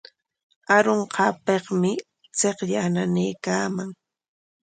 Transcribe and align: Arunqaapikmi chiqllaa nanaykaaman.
Arunqaapikmi 0.75 1.91
chiqllaa 2.37 2.87
nanaykaaman. 2.93 3.89